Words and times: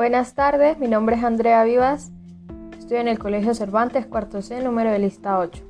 Buenas 0.00 0.32
tardes, 0.32 0.78
mi 0.78 0.88
nombre 0.88 1.16
es 1.16 1.24
Andrea 1.24 1.62
Vivas, 1.62 2.10
estoy 2.78 2.96
en 2.96 3.08
el 3.08 3.18
Colegio 3.18 3.52
Cervantes, 3.52 4.06
cuarto 4.06 4.40
C, 4.40 4.62
número 4.62 4.90
de 4.90 4.98
lista 4.98 5.38
8. 5.38 5.62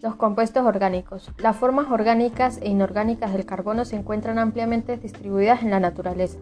Los 0.00 0.16
compuestos 0.16 0.64
orgánicos. 0.64 1.30
Las 1.36 1.54
formas 1.54 1.90
orgánicas 1.90 2.58
e 2.62 2.70
inorgánicas 2.70 3.34
del 3.34 3.44
carbono 3.44 3.84
se 3.84 3.96
encuentran 3.96 4.38
ampliamente 4.38 4.96
distribuidas 4.96 5.62
en 5.62 5.72
la 5.72 5.80
naturaleza. 5.80 6.38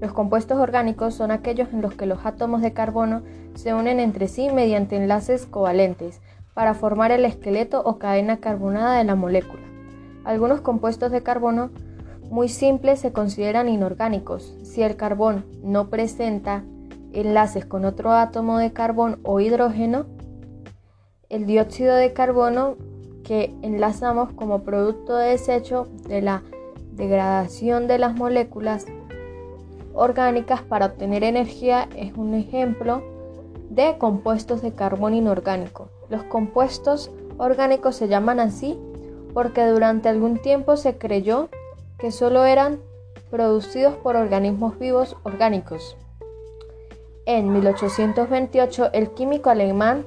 Los 0.00 0.12
compuestos 0.12 0.60
orgánicos 0.60 1.12
son 1.12 1.32
aquellos 1.32 1.72
en 1.72 1.82
los 1.82 1.94
que 1.94 2.06
los 2.06 2.24
átomos 2.24 2.62
de 2.62 2.72
carbono 2.72 3.22
se 3.56 3.74
unen 3.74 3.98
entre 3.98 4.28
sí 4.28 4.48
mediante 4.50 4.94
enlaces 4.94 5.44
covalentes 5.44 6.20
para 6.54 6.74
formar 6.74 7.10
el 7.10 7.24
esqueleto 7.24 7.82
o 7.84 7.98
cadena 7.98 8.36
carbonada 8.36 8.96
de 8.96 9.02
la 9.02 9.16
molécula. 9.16 9.64
Algunos 10.22 10.60
compuestos 10.60 11.10
de 11.10 11.24
carbono 11.24 11.72
muy 12.30 12.48
simples 12.48 13.00
se 13.00 13.12
consideran 13.12 13.68
inorgánicos. 13.68 14.54
Si 14.62 14.82
el 14.82 14.96
carbón 14.96 15.44
no 15.62 15.88
presenta 15.88 16.64
enlaces 17.12 17.64
con 17.64 17.84
otro 17.84 18.12
átomo 18.12 18.58
de 18.58 18.72
carbón 18.72 19.18
o 19.22 19.40
hidrógeno, 19.40 20.06
el 21.28 21.46
dióxido 21.46 21.94
de 21.94 22.12
carbono 22.12 22.76
que 23.24 23.54
enlazamos 23.62 24.32
como 24.32 24.62
producto 24.62 25.16
de 25.16 25.30
desecho 25.30 25.88
de 26.08 26.22
la 26.22 26.42
degradación 26.92 27.88
de 27.88 27.98
las 27.98 28.14
moléculas 28.14 28.86
orgánicas 29.94 30.62
para 30.62 30.86
obtener 30.86 31.24
energía 31.24 31.88
es 31.96 32.12
un 32.16 32.34
ejemplo 32.34 33.02
de 33.70 33.98
compuestos 33.98 34.62
de 34.62 34.72
carbón 34.72 35.14
inorgánico. 35.14 35.88
Los 36.08 36.22
compuestos 36.24 37.10
orgánicos 37.38 37.96
se 37.96 38.08
llaman 38.08 38.40
así 38.40 38.78
porque 39.34 39.66
durante 39.66 40.08
algún 40.08 40.38
tiempo 40.38 40.76
se 40.76 40.96
creyó 40.96 41.48
que 41.98 42.10
solo 42.10 42.44
eran 42.44 42.80
producidos 43.30 43.94
por 43.96 44.16
organismos 44.16 44.78
vivos 44.78 45.16
orgánicos. 45.22 45.96
En 47.26 47.52
1828, 47.52 48.92
el 48.92 49.10
químico 49.10 49.50
alemán 49.50 50.04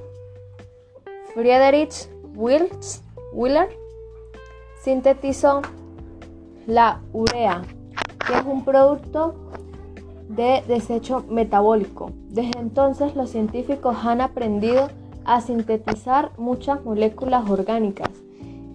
Friedrich 1.34 2.10
Wills 2.36 3.04
Willer 3.34 3.70
sintetizó 4.82 5.62
la 6.66 7.02
urea, 7.12 7.64
que 8.26 8.34
es 8.34 8.46
un 8.46 8.64
producto 8.64 9.36
de 10.30 10.64
desecho 10.68 11.26
metabólico. 11.30 12.12
Desde 12.30 12.58
entonces 12.60 13.16
los 13.16 13.32
científicos 13.32 13.98
han 14.04 14.22
aprendido 14.22 14.90
a 15.26 15.42
sintetizar 15.42 16.32
muchas 16.38 16.84
moléculas 16.86 17.50
orgánicas 17.50 18.10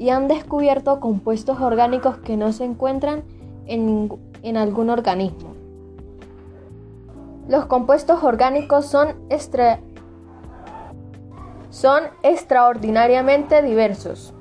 y 0.05 0.11
han 0.11 0.29
descubierto 0.29 1.01
compuestos 1.01 1.63
orgánicos 1.63 2.19
que 2.19 2.37
no 2.37 2.53
se 2.53 2.65
encuentran 2.65 3.25
en, 3.65 4.11
algún 4.55 4.91
organismo. 4.91 5.55
Los 7.49 7.65
compuestos 7.65 8.23
orgánicos 8.23 8.85
son, 8.85 9.15
son 11.71 12.03
extraordinariamente 12.23 13.63
diversos. 13.63 14.35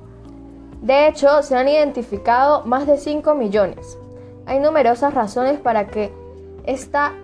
De 0.82 1.08
hecho, 1.08 1.42
se 1.42 1.56
han 1.56 1.68
identificado 1.68 2.66
más 2.66 2.86
de 2.86 2.98
5 2.98 3.34
millones. 3.34 3.96
Hay 4.44 4.60
numerosas 4.60 5.14
razones 5.14 5.58
para 5.60 5.86
que 5.86 6.12
esta 6.66 7.14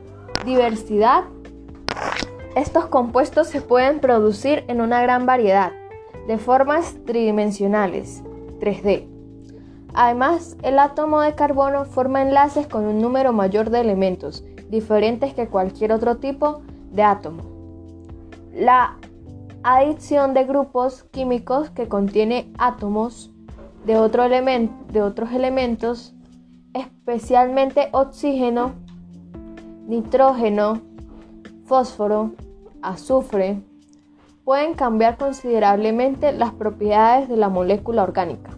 diversidad, 0.46 1.24
estos 2.56 2.86
compuestos 2.86 3.48
se 3.48 3.60
pueden 3.60 4.00
producir 4.00 4.64
en 4.68 4.80
una 4.80 5.02
gran 5.02 5.26
variedad 5.26 5.72
de 6.26 6.38
formas 6.38 6.96
tridimensionales, 7.04 8.22
3D. 8.60 9.06
Además, 9.94 10.56
el 10.62 10.78
átomo 10.78 11.20
de 11.20 11.34
carbono 11.34 11.84
forma 11.84 12.22
enlaces 12.22 12.66
con 12.66 12.84
un 12.84 13.00
número 13.00 13.32
mayor 13.32 13.70
de 13.70 13.80
elementos, 13.80 14.44
diferentes 14.68 15.34
que 15.34 15.48
cualquier 15.48 15.92
otro 15.92 16.18
tipo 16.18 16.62
de 16.92 17.02
átomo. 17.02 17.42
La 18.54 18.96
adición 19.62 20.32
de 20.32 20.44
grupos 20.44 21.04
químicos 21.04 21.70
que 21.70 21.88
contiene 21.88 22.52
átomos 22.58 23.30
de, 23.84 23.96
otro 23.96 24.28
de 24.28 25.02
otros 25.02 25.32
elementos, 25.32 26.14
especialmente 26.72 27.88
oxígeno, 27.92 28.72
nitrógeno, 29.86 30.80
fósforo, 31.64 32.32
azufre, 32.82 33.62
pueden 34.44 34.74
cambiar 34.74 35.18
considerablemente 35.18 36.32
las 36.32 36.52
propiedades 36.52 37.28
de 37.28 37.36
la 37.36 37.48
molécula 37.48 38.02
orgánica. 38.02 38.50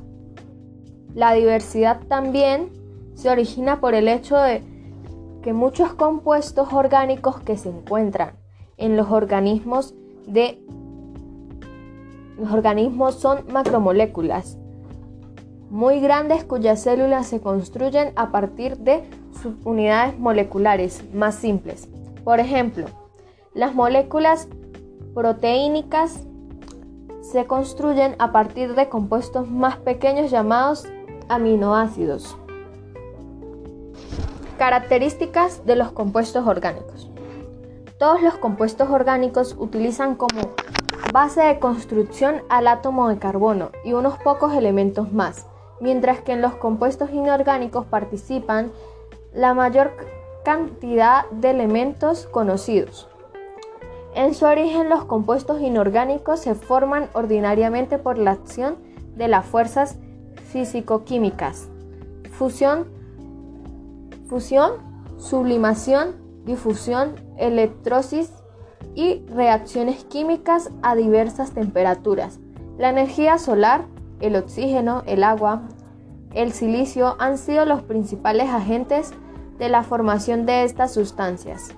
La 1.14 1.32
diversidad 1.34 2.00
también 2.08 2.70
se 3.14 3.28
origina 3.28 3.80
por 3.80 3.94
el 3.94 4.08
hecho 4.08 4.36
de 4.36 4.62
que 5.42 5.52
muchos 5.52 5.94
compuestos 5.94 6.72
orgánicos 6.72 7.40
que 7.40 7.56
se 7.56 7.68
encuentran 7.68 8.32
en 8.76 8.96
los 8.96 9.10
organismos 9.10 9.94
de 10.26 10.58
los 12.38 12.50
organismos 12.50 13.16
son 13.16 13.44
macromoléculas 13.52 14.56
muy 15.72 16.00
grandes 16.00 16.44
cuyas 16.44 16.82
células 16.82 17.26
se 17.26 17.40
construyen 17.40 18.12
a 18.14 18.30
partir 18.30 18.76
de 18.78 19.02
subunidades 19.42 20.18
moleculares 20.18 21.02
más 21.14 21.34
simples. 21.34 21.88
Por 22.24 22.40
ejemplo, 22.40 22.86
las 23.54 23.74
moléculas 23.74 24.48
proteínicas 25.14 26.26
se 27.22 27.46
construyen 27.46 28.16
a 28.18 28.32
partir 28.32 28.74
de 28.74 28.90
compuestos 28.90 29.50
más 29.50 29.76
pequeños 29.78 30.30
llamados 30.30 30.86
aminoácidos. 31.28 32.36
Características 34.58 35.64
de 35.66 35.76
los 35.76 35.92
compuestos 35.92 36.46
orgánicos. 36.46 37.10
Todos 37.98 38.22
los 38.22 38.34
compuestos 38.34 38.90
orgánicos 38.90 39.56
utilizan 39.58 40.16
como 40.16 40.54
base 41.12 41.42
de 41.42 41.58
construcción 41.58 42.42
al 42.48 42.66
átomo 42.66 43.08
de 43.08 43.18
carbono 43.18 43.70
y 43.84 43.92
unos 43.92 44.18
pocos 44.18 44.54
elementos 44.54 45.12
más, 45.12 45.46
mientras 45.80 46.20
que 46.20 46.32
en 46.32 46.42
los 46.42 46.54
compuestos 46.54 47.10
inorgánicos 47.10 47.86
participan 47.86 48.72
la 49.32 49.54
mayor 49.54 49.92
cantidad 50.44 51.28
de 51.30 51.50
elementos 51.50 52.26
conocidos. 52.26 53.08
En 54.14 54.34
su 54.34 54.44
origen 54.44 54.88
los 54.88 55.04
compuestos 55.04 55.60
inorgánicos 55.60 56.40
se 56.40 56.54
forman 56.54 57.08
ordinariamente 57.14 57.98
por 57.98 58.18
la 58.18 58.32
acción 58.32 58.76
de 59.16 59.28
las 59.28 59.46
fuerzas 59.46 59.98
físico-químicas. 60.52 61.68
Fusión, 62.30 62.86
fusión, 64.28 64.72
sublimación, 65.18 66.14
difusión, 66.44 67.14
electrosis 67.36 68.30
y 68.94 69.24
reacciones 69.26 70.04
químicas 70.04 70.70
a 70.82 70.94
diversas 70.94 71.52
temperaturas. 71.52 72.38
La 72.78 72.90
energía 72.90 73.38
solar, 73.38 73.86
el 74.20 74.36
oxígeno, 74.36 75.02
el 75.06 75.24
agua, 75.24 75.62
el 76.34 76.52
silicio 76.52 77.16
han 77.18 77.38
sido 77.38 77.64
los 77.64 77.82
principales 77.82 78.48
agentes 78.48 79.12
de 79.58 79.68
la 79.68 79.82
formación 79.82 80.46
de 80.46 80.64
estas 80.64 80.92
sustancias. 80.92 81.74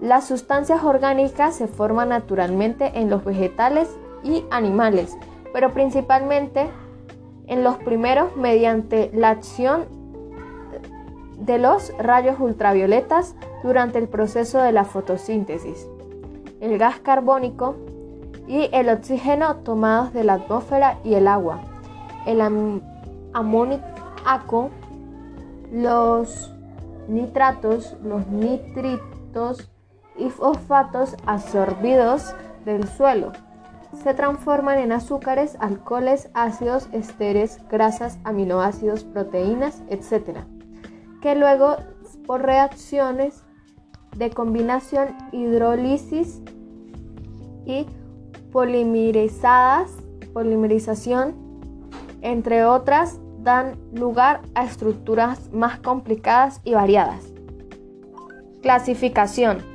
Las 0.00 0.26
sustancias 0.26 0.82
orgánicas 0.82 1.56
se 1.56 1.66
forman 1.66 2.10
naturalmente 2.10 2.92
en 2.98 3.10
los 3.10 3.24
vegetales 3.24 3.88
y 4.22 4.44
animales, 4.50 5.16
pero 5.52 5.72
principalmente 5.72 6.68
en 7.46 7.64
los 7.64 7.76
primeros 7.78 8.36
mediante 8.36 9.10
la 9.14 9.30
acción 9.30 9.86
de 11.38 11.58
los 11.58 11.92
rayos 11.98 12.40
ultravioletas 12.40 13.34
durante 13.62 13.98
el 13.98 14.08
proceso 14.08 14.60
de 14.60 14.72
la 14.72 14.84
fotosíntesis. 14.84 15.86
El 16.60 16.78
gas 16.78 17.00
carbónico 17.00 17.76
y 18.46 18.68
el 18.72 18.88
oxígeno 18.88 19.56
tomados 19.56 20.12
de 20.12 20.24
la 20.24 20.34
atmósfera 20.34 20.98
y 21.04 21.14
el 21.14 21.28
agua. 21.28 21.60
El 22.26 22.40
amoníaco, 23.32 24.70
los 25.70 26.52
nitratos, 27.08 27.96
los 28.02 28.26
nitritos, 28.28 29.70
y 30.16 30.30
fosfatos 30.30 31.16
absorbidos 31.26 32.34
del 32.64 32.86
suelo. 32.88 33.32
Se 34.02 34.12
transforman 34.14 34.78
en 34.78 34.92
azúcares, 34.92 35.56
alcoholes, 35.60 36.28
ácidos, 36.34 36.88
esteres, 36.92 37.60
grasas, 37.70 38.18
aminoácidos, 38.24 39.04
proteínas, 39.04 39.82
etc. 39.88 40.38
Que 41.22 41.34
luego, 41.34 41.76
por 42.26 42.42
reacciones 42.42 43.42
de 44.16 44.30
combinación, 44.30 45.16
hidrólisis 45.32 46.40
y 47.64 47.86
polimerizadas, 48.52 49.90
polimerización, 50.32 51.34
entre 52.20 52.64
otras, 52.64 53.20
dan 53.38 53.78
lugar 53.92 54.40
a 54.54 54.64
estructuras 54.64 55.52
más 55.52 55.78
complicadas 55.78 56.60
y 56.64 56.74
variadas. 56.74 57.32
Clasificación 58.62 59.73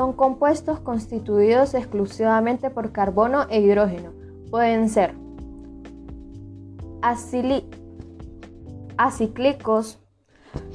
son 0.00 0.14
compuestos 0.14 0.80
constituidos 0.80 1.74
exclusivamente 1.74 2.70
por 2.70 2.90
carbono 2.90 3.44
e 3.50 3.60
hidrógeno. 3.60 4.12
Pueden 4.50 4.88
ser 4.88 5.14
aciclicos, 8.96 10.00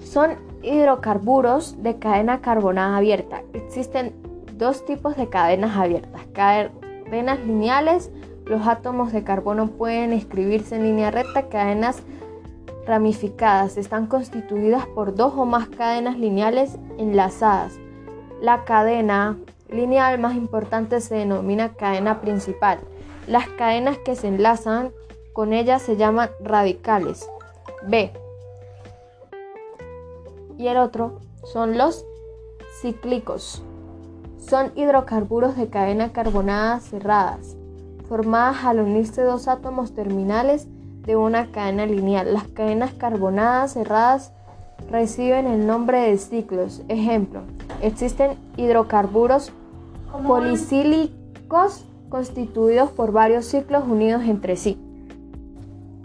son 0.03 0.35
hidrocarburos 0.61 1.81
de 1.81 1.97
cadena 1.97 2.41
carbonada 2.41 2.97
abierta. 2.97 3.41
Existen 3.53 4.13
dos 4.59 4.85
tipos 4.85 5.17
de 5.17 5.27
cadenas 5.27 5.75
abiertas. 5.75 6.21
Cadenas 6.31 7.39
lineales, 7.47 8.11
los 8.45 8.67
átomos 8.67 9.11
de 9.11 9.23
carbono 9.23 9.69
pueden 9.71 10.13
escribirse 10.13 10.75
en 10.75 10.83
línea 10.83 11.09
recta. 11.09 11.49
Cadenas 11.49 12.03
ramificadas 12.85 13.77
están 13.77 14.05
constituidas 14.05 14.85
por 14.85 15.15
dos 15.15 15.33
o 15.35 15.45
más 15.45 15.67
cadenas 15.69 16.19
lineales 16.19 16.77
enlazadas. 16.99 17.79
La 18.41 18.65
cadena 18.65 19.37
lineal 19.69 20.19
más 20.19 20.35
importante 20.35 21.01
se 21.01 21.15
denomina 21.15 21.73
cadena 21.73 22.21
principal. 22.21 22.79
Las 23.27 23.47
cadenas 23.49 23.97
que 23.97 24.15
se 24.15 24.27
enlazan 24.27 24.91
con 25.33 25.53
ella 25.53 25.79
se 25.79 25.97
llaman 25.97 26.29
radicales. 26.41 27.29
B. 27.87 28.11
Y 30.57 30.67
el 30.67 30.77
otro 30.77 31.19
son 31.43 31.77
los 31.77 32.05
cíclicos. 32.81 33.63
Son 34.37 34.71
hidrocarburos 34.75 35.57
de 35.57 35.69
cadena 35.69 36.11
carbonada 36.11 36.79
cerradas, 36.79 37.55
formadas 38.07 38.63
al 38.63 38.79
unirse 38.79 39.23
dos 39.23 39.47
átomos 39.47 39.95
terminales 39.95 40.67
de 41.01 41.15
una 41.15 41.51
cadena 41.51 41.85
lineal. 41.85 42.33
Las 42.33 42.47
cadenas 42.47 42.93
carbonadas 42.93 43.73
cerradas 43.73 44.31
reciben 44.89 45.47
el 45.47 45.65
nombre 45.65 45.99
de 46.01 46.17
ciclos. 46.17 46.83
Ejemplo, 46.87 47.41
existen 47.81 48.37
hidrocarburos 48.57 49.51
policílicos 50.27 51.85
constituidos 52.09 52.89
por 52.91 53.11
varios 53.11 53.45
ciclos 53.45 53.83
unidos 53.87 54.23
entre 54.23 54.55
sí. 54.55 54.79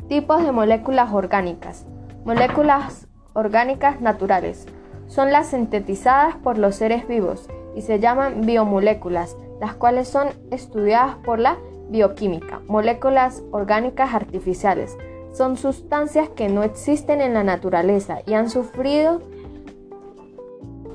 Tipos 0.09 0.43
de 0.43 0.53
moléculas 0.53 1.13
orgánicas. 1.13 1.87
Moléculas 2.25 3.07
orgánicas 3.33 4.01
naturales. 4.01 4.67
Son 5.07 5.33
las 5.33 5.49
sintetizadas 5.49 6.37
por 6.37 6.59
los 6.59 6.77
seres 6.77 7.07
vivos 7.07 7.49
y 7.77 7.83
se 7.83 8.01
llaman 8.01 8.47
biomoléculas, 8.47 9.37
las 9.61 9.75
cuales 9.75 10.09
son 10.09 10.29
estudiadas 10.51 11.17
por 11.25 11.39
la 11.39 11.59
bioquímica. 11.91 12.61
Moléculas 12.67 13.43
orgánicas 13.51 14.15
artificiales. 14.15 14.97
Son 15.33 15.57
sustancias 15.57 16.29
que 16.29 16.49
no 16.49 16.63
existen 16.65 17.21
en 17.21 17.35
la 17.35 17.45
naturaleza 17.45 18.19
y 18.27 18.35
han 18.35 18.51
sufrido 18.51 19.21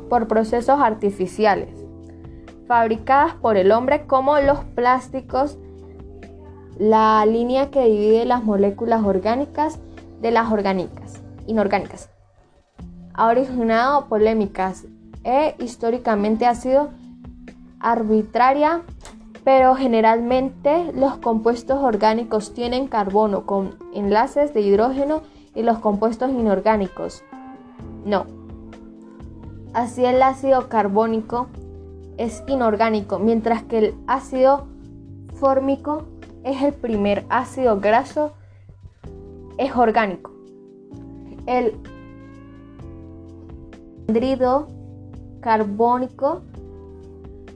por 0.10 0.28
procesos 0.28 0.80
artificiales, 0.80 1.69
fabricadas 2.68 3.36
por 3.36 3.57
el 3.57 3.72
hombre 3.72 4.06
como 4.06 4.40
los 4.40 4.60
plásticos, 4.60 5.57
la 6.78 7.25
línea 7.25 7.72
que 7.72 7.86
divide 7.86 8.25
las 8.25 8.44
moléculas 8.44 9.04
orgánicas 9.04 9.80
de 10.22 10.31
las 10.31 10.52
orgánicas, 10.52 11.22
inorgánicas. 11.48 12.10
Ha 13.13 13.28
originado 13.28 14.07
polémicas 14.07 14.86
e 15.24 15.56
históricamente 15.60 16.46
ha 16.46 16.56
sido 16.56 16.90
arbitraria, 17.80 18.81
pero 19.44 19.75
generalmente 19.75 20.92
los 20.94 21.18
compuestos 21.18 21.81
orgánicos 21.81 22.54
tienen 22.54 22.88
carbono 22.88 23.46
con 23.46 23.78
enlaces 23.94 24.54
de 24.54 24.62
hidrógeno 24.62 25.22
y 25.54 25.63
los 25.63 25.80
compuestos 25.80 26.31
inorgánicos 26.31 27.24
no. 28.06 28.35
Así 29.75 30.06
el 30.06 30.24
ácido 30.24 30.69
carbónico 30.69 31.48
es 32.16 32.45
inorgánico, 32.48 33.19
mientras 33.19 33.62
que 33.63 33.77
el 33.77 33.95
ácido 34.07 34.68
fórmico 35.33 36.06
es 36.45 36.62
el 36.62 36.72
primer 36.72 37.25
ácido 37.27 37.81
graso, 37.81 38.31
es 39.57 39.75
orgánico. 39.75 40.31
El 41.45 41.77
anhídrido 44.07 44.69
carbónico 45.42 46.44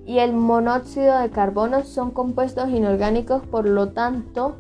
y 0.06 0.20
el 0.20 0.34
monóxido 0.34 1.20
de 1.20 1.30
carbono 1.30 1.86
son 1.86 2.12
compuestos 2.12 2.68
inorgánicos, 2.68 3.44
por 3.44 3.66
lo 3.66 3.94
tanto, 3.94 4.58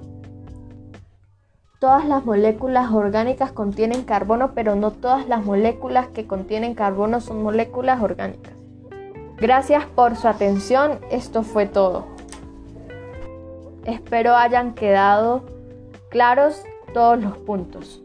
todas 1.79 2.05
las 2.05 2.25
moléculas 2.25 2.91
orgánicas 2.91 3.53
contienen 3.53 4.03
carbono, 4.03 4.51
pero 4.53 4.75
no 4.75 4.91
todas 4.91 5.27
las 5.27 5.43
moléculas 5.43 6.09
que 6.09 6.27
contienen 6.27 6.75
carbono 6.75 7.21
son 7.21 7.41
moléculas 7.41 8.01
orgánicas. 8.01 8.53
Gracias 9.37 9.85
por 9.85 10.17
su 10.17 10.27
atención, 10.27 10.99
esto 11.09 11.43
fue 11.43 11.65
todo. 11.65 12.05
Espero 13.85 14.35
hayan 14.35 14.73
quedado 14.73 15.43
claros 16.09 16.63
todos 16.93 17.17
los 17.21 17.37
puntos. 17.37 18.01